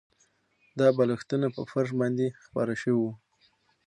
دا 0.79 0.87
بالښتونه 0.97 1.47
په 1.55 1.61
فرش 1.71 1.89
باندې 2.01 2.25
خپاره 2.45 2.73
شوي 2.81 2.95
وو 2.99 3.11